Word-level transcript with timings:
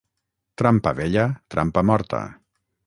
Trampa 0.61 0.93
vella, 1.01 1.27
trampa 1.55 1.87
morta. 1.93 2.23